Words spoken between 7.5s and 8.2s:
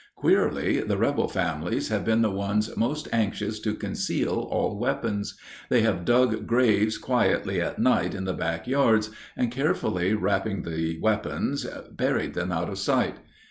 at night